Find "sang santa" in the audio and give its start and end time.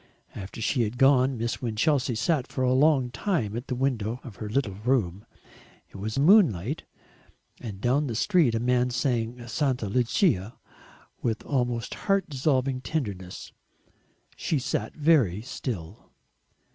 8.89-9.87